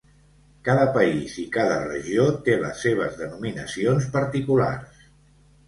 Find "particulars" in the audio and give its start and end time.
4.19-5.09